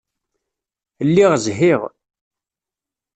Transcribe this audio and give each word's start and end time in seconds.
Lliɣ 1.07 1.31
zhiɣ. 1.45 1.81